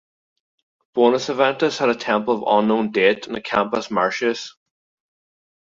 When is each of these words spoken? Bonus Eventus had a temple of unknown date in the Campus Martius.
Bonus 0.95 1.29
Eventus 1.29 1.77
had 1.77 1.89
a 1.89 1.95
temple 1.95 2.33
of 2.47 2.63
unknown 2.63 2.91
date 2.91 3.27
in 3.27 3.33
the 3.33 3.39
Campus 3.41 3.91
Martius. 3.91 4.55